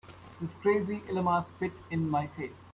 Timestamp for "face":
2.25-2.55